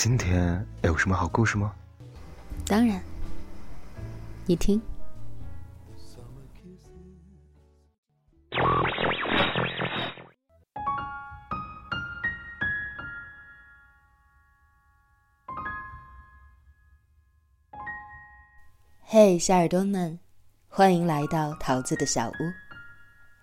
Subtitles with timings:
[0.00, 1.74] 今天有什么好故事吗？
[2.64, 3.02] 当然，
[4.46, 4.80] 你听。
[19.02, 20.20] 嘿，小耳朵们，
[20.68, 22.34] 欢迎来到桃子的小屋。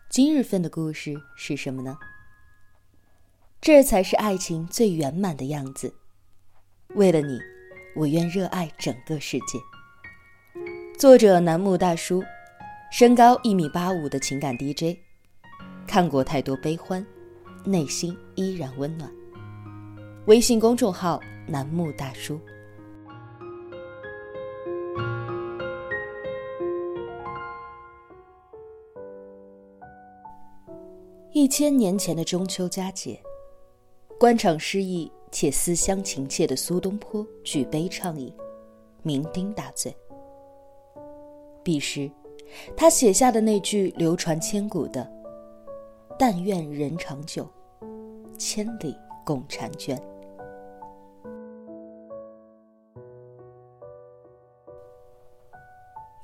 [0.09, 1.97] 今日份的故事是什么呢？
[3.59, 5.93] 这才是爱情最圆满的样子。
[6.93, 7.39] 为了你，
[7.95, 9.59] 我愿热爱整个世界。
[10.97, 12.23] 作者楠木大叔，
[12.91, 14.97] 身高一米八五的情感 DJ，
[15.85, 17.05] 看过太多悲欢，
[17.65, 19.11] 内心依然温暖。
[20.27, 22.39] 微信公众号楠木大叔。
[31.33, 33.21] 一千年前的中秋佳节，
[34.17, 38.33] 官场失意且思乡情切的苏东坡举杯畅饮，
[39.03, 39.93] 酩酊大醉。
[41.61, 42.09] 彼时，
[42.77, 45.05] 他写下的那句流传千古的
[46.17, 47.45] “但愿人长久，
[48.37, 49.99] 千里共婵娟”，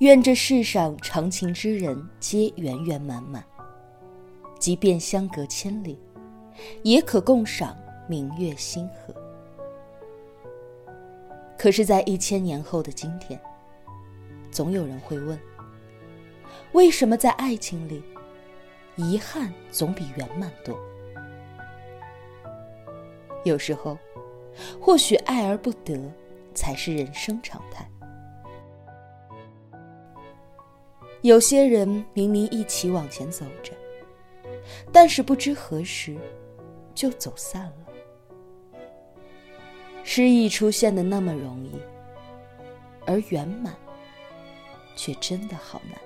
[0.00, 3.44] 愿这世上长情之人皆圆圆满满。
[4.58, 6.00] 即便相隔千里，
[6.82, 9.14] 也可共赏明月星河。
[11.58, 13.40] 可是，在一千年后的今天，
[14.50, 15.38] 总有人会问：
[16.72, 18.02] 为什么在爱情里，
[18.96, 20.76] 遗憾总比圆满多？
[23.44, 23.96] 有时候，
[24.80, 26.10] 或许爱而不得，
[26.54, 27.88] 才是人生常态。
[31.22, 33.72] 有些人明明一起往前走着。
[34.92, 36.16] 但是不知何时，
[36.94, 37.81] 就走散了。
[40.04, 41.72] 失意出现的那么容易，
[43.06, 43.74] 而圆满，
[44.96, 45.98] 却真的好难。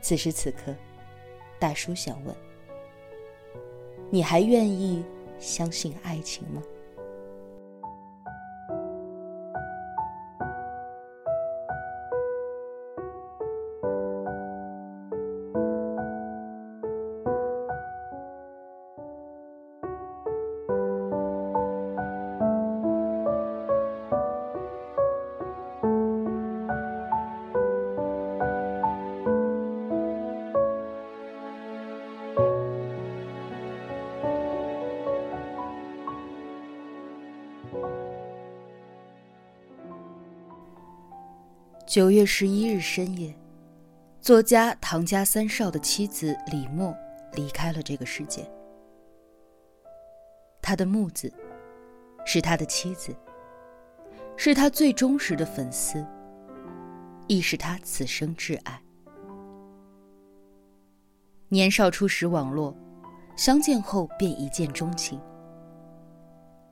[0.00, 0.74] 此时此刻，
[1.58, 2.34] 大叔想问：
[4.10, 5.04] 你还愿意
[5.38, 6.62] 相信爱情吗？
[41.98, 43.34] 九月十一日深夜，
[44.20, 46.96] 作家唐家三少的妻子李默
[47.32, 48.48] 离开了这个世界。
[50.62, 51.28] 他的木子，
[52.24, 53.12] 是他的妻子，
[54.36, 56.06] 是他最忠实的粉丝，
[57.26, 58.80] 亦是他此生挚爱。
[61.48, 62.72] 年少初识网络，
[63.34, 65.20] 相见后便一见钟情。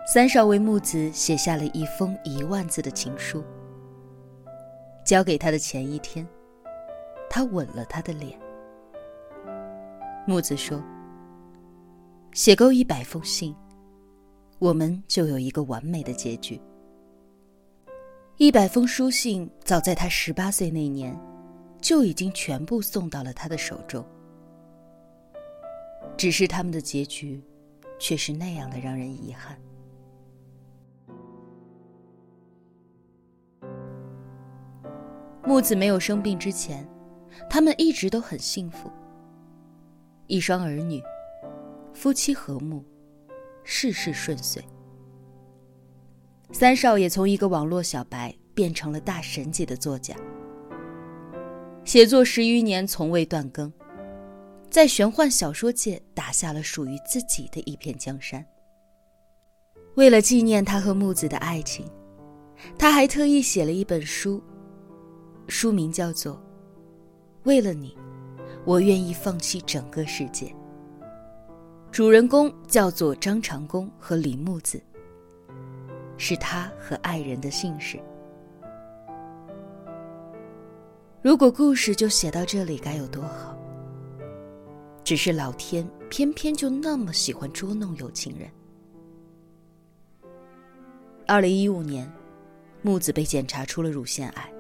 [0.07, 3.43] 三少为木子写下了一封一万字的情书。
[5.07, 6.27] 交给他的前一天，
[7.31, 8.37] 他吻了他的脸。
[10.27, 10.83] 木子说
[12.35, 13.55] ：“写够一百封信，
[14.59, 16.61] 我们就有一个完美的结局。”
[18.37, 21.17] 一百封书信早在他十八岁那年，
[21.81, 24.05] 就已经全部送到了他的手中。
[26.17, 27.41] 只是他们的结局，
[28.01, 29.57] 却是那样的让人遗憾。
[35.47, 36.87] 木子没有生病之前，
[37.49, 38.91] 他们一直都很幸福。
[40.27, 41.01] 一双儿女，
[41.95, 42.85] 夫妻和睦，
[43.63, 44.61] 事事顺遂。
[46.51, 50.17] 三少爷从一个网络小白变成了大神级的作家，
[51.85, 53.73] 写作十余年从未断更，
[54.69, 58.45] 在玄幻小说界打下了属于自己的一片江山。
[59.95, 61.89] 为了纪念他和木子的爱情，
[62.77, 64.43] 他还特意写了一本书。
[65.49, 66.35] 书名叫做
[67.45, 67.97] 《为了你，
[68.65, 70.47] 我愿意放弃整个世界》。
[71.93, 74.83] 主人公叫做张长弓和李木子，
[76.19, 77.99] 是他和爱人的姓氏。
[81.23, 83.57] 如果故事就写到这里，该有多好！
[85.05, 88.51] 只是老天偏偏就那么喜欢捉弄有情人。
[91.27, 92.13] 二零一五年，
[92.83, 94.53] 木子被检查出了乳腺癌。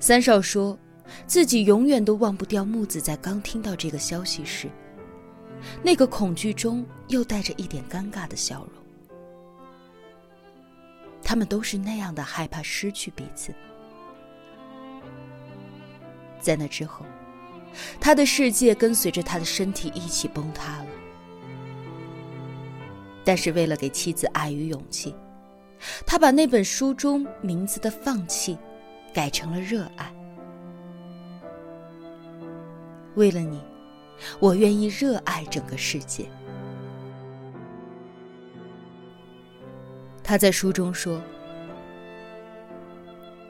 [0.00, 0.76] 三少说
[1.26, 4.66] ：“自己永远都忘不掉木子在刚听到这个消息时，
[5.82, 8.82] 那个恐惧中又带着一点尴尬的笑容。
[11.22, 13.54] 他们都是那样的害怕失去彼此。
[16.40, 17.04] 在那之后，
[18.00, 20.86] 他的世界跟随着他的身体一起崩塌了。
[23.22, 25.14] 但是为了给妻子爱与勇气，
[26.06, 28.56] 他把那本书中名字的“放弃”
[29.12, 30.12] 改成了“热爱”。
[33.16, 33.60] 为了你，
[34.38, 36.26] 我愿意热爱整个世界。
[40.22, 41.20] 他在书中说：“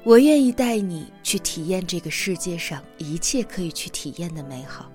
[0.02, 4.90] 我愿意带你去体验这个世界上一切可以去体验的美好。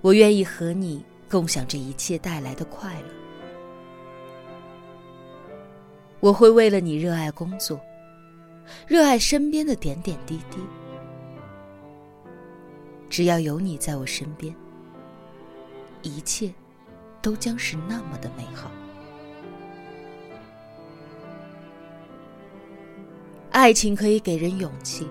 [0.00, 3.08] 我愿意和你共享这一切带来的快乐。
[6.18, 7.80] 我会为了你热爱工作，
[8.86, 10.58] 热爱身边的点点滴滴。
[13.08, 14.54] 只要有你在我身边，
[16.02, 16.52] 一切
[17.20, 18.70] 都将是那么的美好。”
[23.50, 25.08] 爱情可以给人勇气，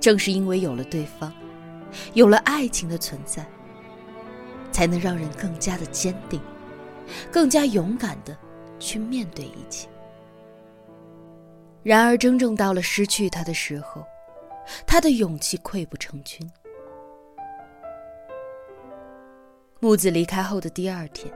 [0.00, 1.32] 正是因为有了对方，
[2.12, 3.46] 有了爱情的存在，
[4.72, 6.40] 才能让人更加的坚定，
[7.30, 8.36] 更加勇敢的
[8.80, 9.88] 去面对一切。
[11.88, 14.04] 然而，真正到了失去他的时候，
[14.86, 16.46] 他的勇气溃不成军。
[19.80, 21.32] 木子离开后的第二天，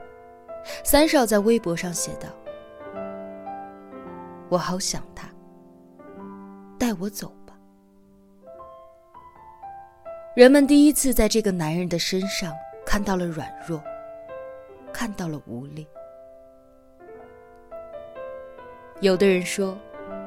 [0.83, 2.29] 三少在微博上写道
[4.47, 5.27] ：“我好想他。”
[6.77, 7.57] 带我走吧。
[10.35, 12.53] 人们第一次在这个男人的身上
[12.85, 13.83] 看到了软弱，
[14.93, 15.87] 看到了无力。
[19.01, 19.75] 有的人说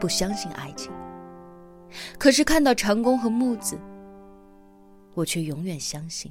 [0.01, 0.93] 不相信爱情，
[2.19, 3.79] 可是看到长工和木子，
[5.15, 6.31] 我却永远相信。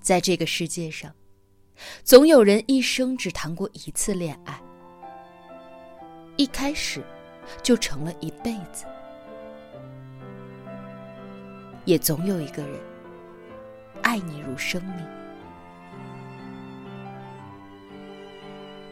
[0.00, 1.12] 在这个世界上，
[2.04, 4.60] 总有人一生只谈过一次恋爱，
[6.36, 7.02] 一开始。
[7.62, 8.86] 就成了一辈子，
[11.84, 12.80] 也总有一个人
[14.02, 15.06] 爱你如生命。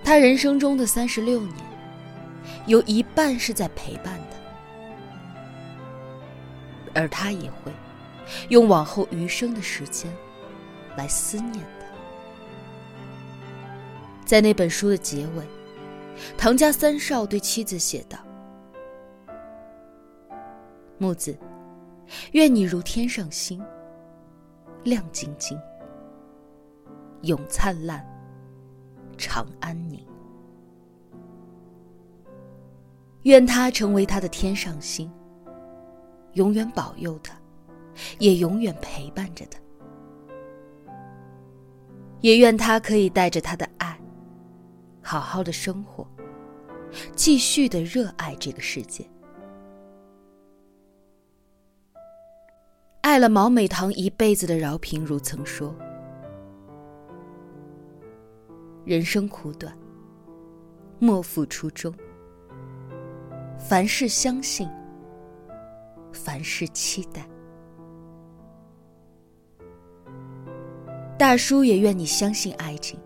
[0.04, 1.56] 他人生中的三十六年，
[2.66, 4.36] 有一半是在陪伴的，
[6.94, 7.72] 而他也会
[8.50, 10.14] 用往后余生的时间
[10.94, 11.86] 来思念他。
[14.26, 15.44] 在那本书的结尾，
[16.36, 18.18] 唐家三少对妻子写道。
[20.98, 21.36] 木子，
[22.32, 23.60] 愿你如天上星，
[24.84, 25.58] 亮晶晶，
[27.22, 28.06] 永灿烂，
[29.16, 30.05] 长安宁。
[33.22, 35.11] 愿他成为他的天上星，
[36.34, 37.34] 永远保佑他，
[38.19, 39.58] 也永远陪伴着他。
[42.20, 43.99] 也愿他可以带着他的爱，
[45.02, 46.06] 好好的生活，
[47.14, 49.06] 继续的热爱这个世界。
[53.02, 55.75] 爱了毛美棠一辈子的饶平如曾说
[58.85, 59.75] ：“人生苦短，
[60.99, 61.93] 莫负初衷。
[63.59, 64.69] 凡事相信，
[66.12, 67.26] 凡事期待。
[71.17, 73.00] 大叔也愿你相信爱情，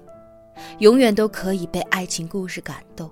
[0.80, 3.08] 永远都可以被爱情故事感动，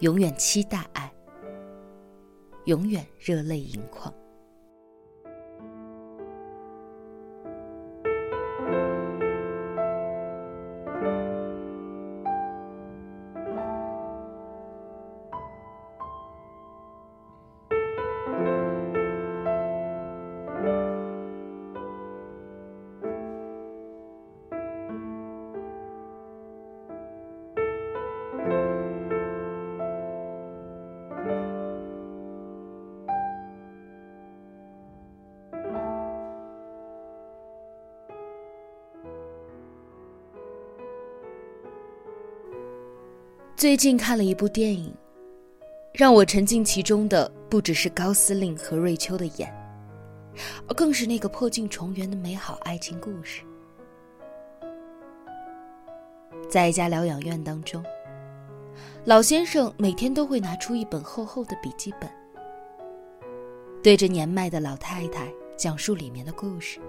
[0.00, 1.10] 永远期待爱，
[2.66, 4.12] 永远热泪盈眶。”
[43.62, 44.92] 最近看了一部电影，
[45.92, 49.48] 让我沉浸其中的不只是高司令和瑞秋的眼，
[50.66, 53.44] 而更是那个破镜重圆的美好爱情故事。
[56.50, 57.80] 在一家疗养院当中，
[59.04, 62.10] 老先生每天都会拿出一本厚厚的笔记本，
[63.80, 66.80] 对着年迈的老太太讲述里面的故事。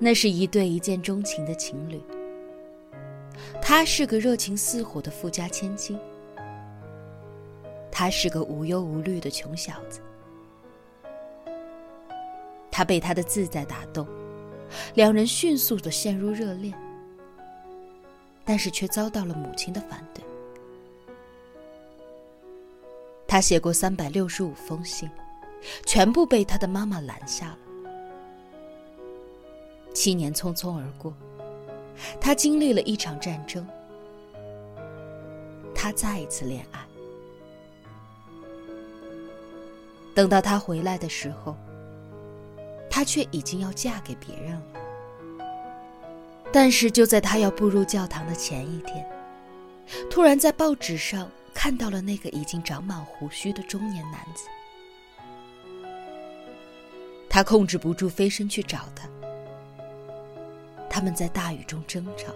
[0.00, 2.02] 那是一对一见钟情的情侣。
[3.62, 5.98] 她是个热情似火的富家千金，
[7.90, 10.00] 他是个无忧无虑的穷小子。
[12.70, 14.06] 他被他的自在打动，
[14.94, 16.74] 两人迅速的陷入热恋，
[18.44, 20.24] 但是却遭到了母亲的反对。
[23.26, 25.08] 他写过三百六十五封信，
[25.84, 27.58] 全部被他的妈妈拦下了。
[29.92, 31.12] 七年匆匆而过，
[32.20, 33.66] 他经历了一场战争，
[35.74, 36.80] 他再一次恋爱。
[40.14, 41.56] 等到他回来的时候，
[42.90, 45.46] 她却已经要嫁给别人了。
[46.52, 49.08] 但是就在她要步入教堂的前一天，
[50.10, 54.48] 突然在报纸上看到了那个已经长满胡须的中年男子。
[57.28, 59.08] 她控制不住飞身去找他。
[61.00, 62.30] 他们在大雨中争吵，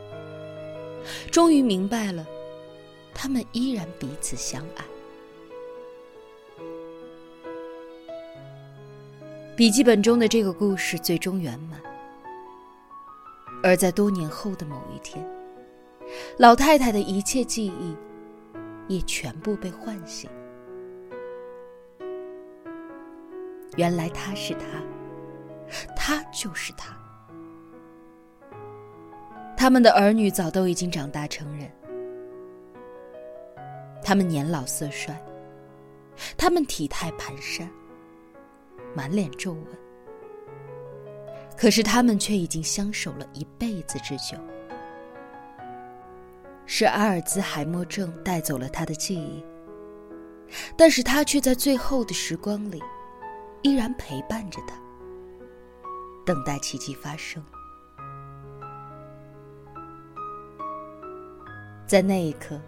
[1.31, 2.27] 终于明白了，
[3.13, 4.85] 他们依然彼此相爱。
[9.55, 11.79] 笔记本中的这个故事最终圆满，
[13.63, 15.23] 而在多年后的某一天，
[16.39, 17.95] 老太太的一切记忆
[18.89, 20.31] 也全部被唤醒。
[23.77, 24.65] 原来他是他，
[25.95, 26.99] 他就是他。
[29.65, 31.71] 他们的儿女早都已经长大成人，
[34.03, 35.19] 他们年老色衰，
[36.37, 37.67] 他们体态蹒跚。
[38.95, 39.67] 满脸皱纹，
[41.57, 44.37] 可是他们却已经相守了一辈子之久。
[46.67, 49.43] 是阿尔兹海默症带走了他的记忆，
[50.77, 52.83] 但是他却在最后的时光里，
[53.63, 54.77] 依然陪伴着他，
[56.27, 57.43] 等待奇迹发生。
[61.87, 62.61] 在那一刻，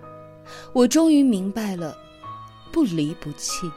[0.73, 1.97] 我终于明白了
[2.73, 3.71] “不离不弃，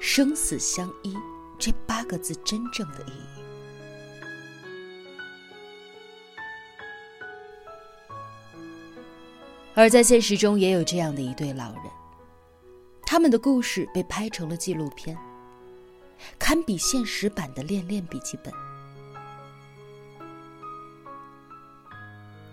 [0.00, 1.14] 生死相依”。
[1.58, 3.40] 这八个字真正的意义。
[9.74, 11.82] 而在现实中，也有这样的一对老人，
[13.02, 15.18] 他们的故事被拍成了纪录片，
[16.38, 18.50] 堪比现实版的《恋恋笔记本》。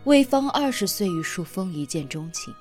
[0.07, 2.55] 魏芳二十岁与树峰一见钟情，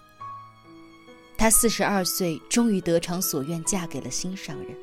[1.38, 4.76] 她四十二岁终于得偿所愿，嫁给了心上人。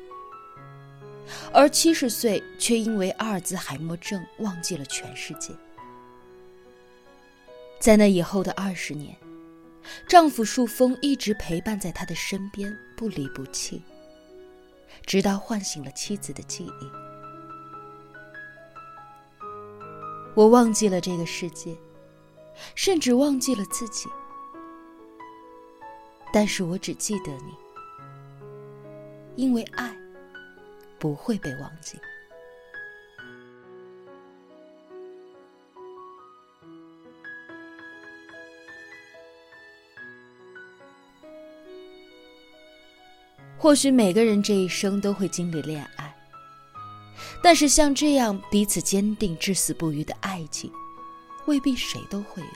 [1.52, 5.52] 而七十岁却因为阿尔兹海默症忘记了全世界。
[7.78, 9.14] 在那以后的二十年，
[10.08, 13.82] 丈夫树峰一直陪伴在她的身边，不离不弃，
[15.04, 16.90] 直到唤醒了妻子的记忆。
[20.34, 21.76] 我忘记了这个世界，
[22.74, 24.08] 甚至忘记了自己，
[26.32, 27.54] 但是我只记得你，
[29.36, 29.94] 因为爱。
[30.96, 31.98] 不会被忘记。
[43.58, 46.16] 或许每个人这一生都会经历恋爱，
[47.42, 50.72] 但是像这样彼此坚定、至死不渝的爱情，
[51.46, 52.48] 未必谁都会有。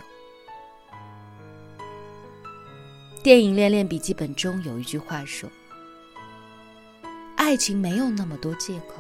[3.23, 5.51] 电影《恋恋笔记本》中有一句话说。
[7.37, 8.97] 爱情没有那么多借口。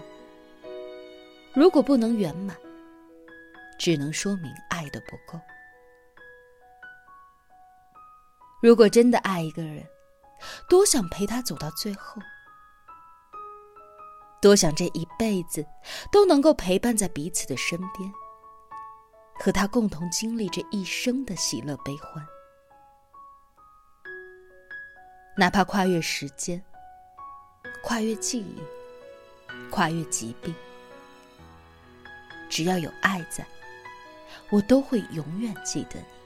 [1.53, 2.57] 如果不能圆满，
[3.79, 5.39] 只能说明爱的不够。
[8.63, 9.85] 如果真的爱一个人，
[10.67, 12.23] 多想陪他走到最后，
[14.41, 15.67] 多想这一辈子
[16.11, 18.11] 都能够陪伴在彼此的身边，
[19.39, 22.27] 和他共同经历这一生的喜乐悲欢，
[25.37, 26.63] 哪怕跨越时间。
[27.85, 28.61] 跨越记忆，
[29.71, 30.53] 跨越疾病，
[32.51, 33.47] 只要有爱在，
[34.51, 36.18] 我都会永远记得你。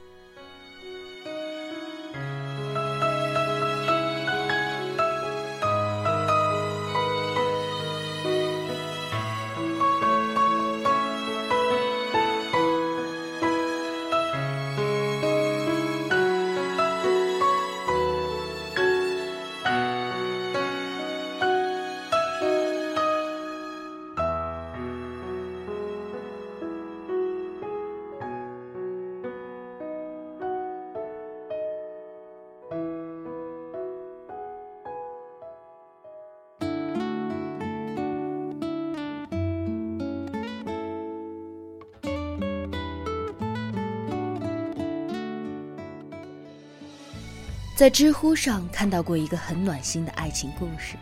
[47.74, 50.96] 在知乎上看到过一个很暖心的爱情故事。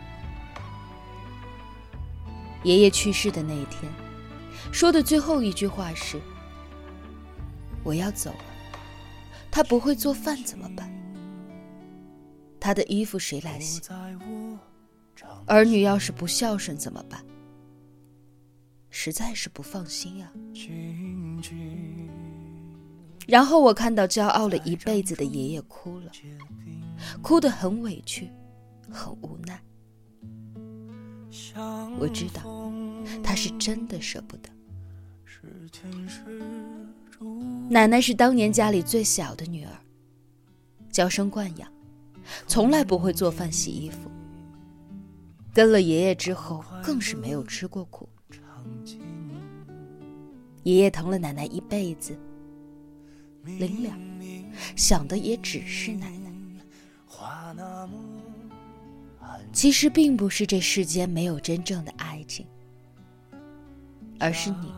[2.63, 3.91] 爷爷去世的那一天，
[4.71, 6.19] 说的最后一句话是
[7.83, 8.45] ：“我要走了，
[9.51, 10.91] 他不会做饭怎么办？
[12.59, 13.81] 他的衣服谁来洗？
[15.47, 17.23] 儿女要是不孝顺怎么办？
[18.89, 20.31] 实在是不放心呀。”
[23.27, 26.11] 然后我看到骄傲了一辈子的爷爷哭了，
[27.21, 28.29] 哭得很委屈，
[28.89, 29.61] 很无奈。
[31.97, 32.71] 我知道，
[33.23, 34.49] 他是真的舍不得。
[37.69, 39.71] 奶奶是当年家里最小的女儿，
[40.89, 41.71] 娇生惯养，
[42.47, 44.11] 从来不会做饭洗衣服。
[45.53, 48.09] 跟了爷爷之后，更是没有吃过苦。
[50.63, 52.17] 爷爷疼了奶奶一辈子。
[53.43, 53.91] 临了，
[54.75, 56.31] 想的也只是奶奶。
[59.53, 62.45] 其实并不是这世间没有真正的爱情，
[64.19, 64.71] 而是你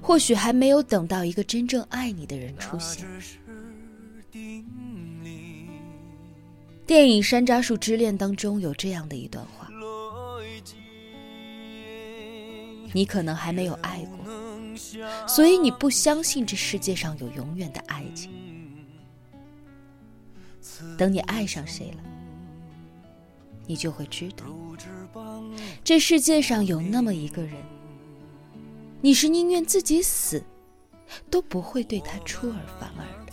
[0.00, 3.04] 或许还没有等到一个真正爱你的人出现。
[6.86, 9.68] 电影《山楂树之恋》当中有这样的一段话：
[12.92, 14.45] 你可能还没有爱过。
[15.26, 18.30] 所以你不相信这世界上有永远的爱情。
[20.98, 21.98] 等你爱上谁了，
[23.66, 24.44] 你就会知道，
[25.82, 27.54] 这世界上有那么一个人，
[29.00, 30.44] 你是宁愿自己死，
[31.30, 33.32] 都不会对他出尔反尔的。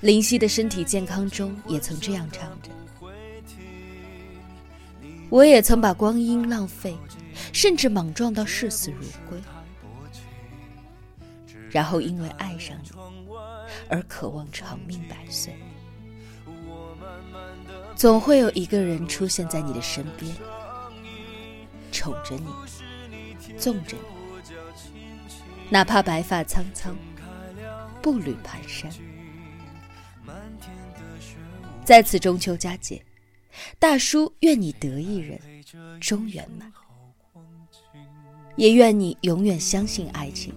[0.00, 2.70] 林夕的身体健康中也曾这样唱着
[5.30, 6.94] ：“我也曾把光阴浪费。”
[7.54, 9.40] 甚至莽撞到视死如归，
[11.70, 12.90] 然后因为爱上你
[13.88, 15.54] 而渴望长命百岁。
[17.94, 20.34] 总会有一个人出现在你的身边，
[21.92, 25.30] 宠着你，纵着你，
[25.70, 26.96] 哪怕白发苍苍，
[28.02, 28.92] 步履蹒跚。
[31.84, 33.00] 在此中秋佳节，
[33.78, 35.40] 大叔愿你得一人
[36.00, 36.72] 终圆满。
[38.56, 40.54] 也愿你永远相信爱情，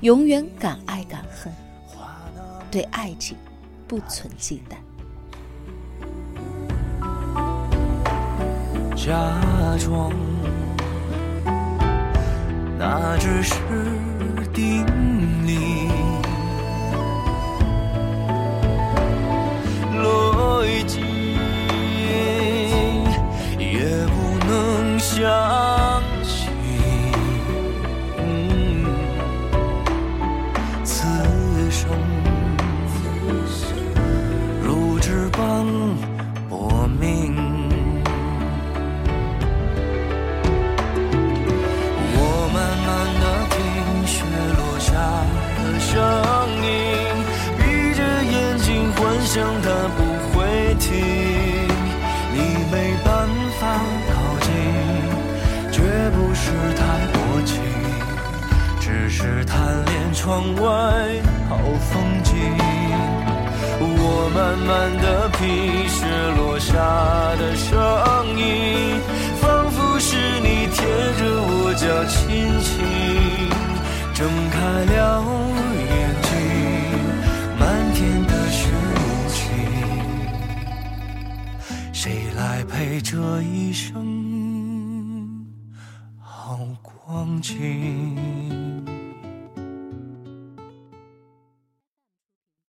[0.00, 1.52] 永远敢爱敢恨，
[2.70, 3.36] 对爱情
[3.88, 4.76] 不存忌惮。
[8.94, 9.14] 假
[9.78, 10.12] 装，
[12.78, 13.54] 那只是
[14.52, 14.86] 定
[59.24, 60.62] 只贪恋窗外
[61.48, 62.34] 好风景，
[63.80, 66.04] 我慢慢的皮屑
[66.36, 66.76] 落下
[67.38, 67.72] 的声
[68.36, 69.00] 音，
[69.40, 70.84] 仿佛是你贴
[71.16, 72.68] 着我脚轻轻
[74.12, 74.60] 睁开
[74.92, 75.24] 了
[75.88, 76.30] 眼睛，
[77.58, 79.00] 漫天的雪无
[79.32, 79.40] 情，
[81.94, 85.46] 谁来陪这一生
[86.20, 88.43] 好光景？